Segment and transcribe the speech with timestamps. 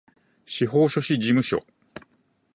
[0.47, 1.63] 司法書士事務所